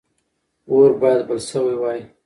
اور 0.71 0.89
باید 1.01 1.21
بل 1.27 1.39
شوی 1.51 1.75
وای. 1.81 1.99